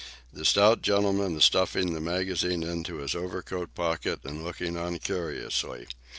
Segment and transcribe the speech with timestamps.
[0.33, 5.85] The stout gentleman is stuffing the magazine into his overcoat pocket and looking on curiously.